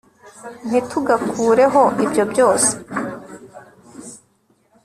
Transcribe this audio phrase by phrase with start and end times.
[0.67, 2.71] ntitugakureho ibyo byose